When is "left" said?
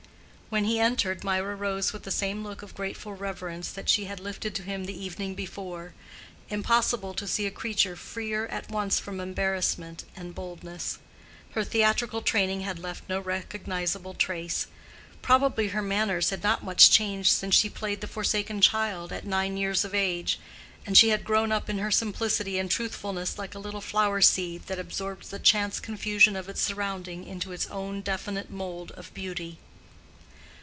12.79-13.07